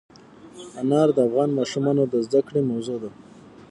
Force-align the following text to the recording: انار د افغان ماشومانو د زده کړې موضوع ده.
انار 0.81 1.07
د 1.15 1.17
افغان 1.27 1.49
ماشومانو 1.59 2.03
د 2.07 2.15
زده 2.25 2.41
کړې 2.47 2.61
موضوع 2.71 2.97
ده. 3.03 3.09